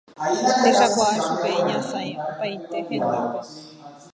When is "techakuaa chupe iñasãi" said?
0.63-2.11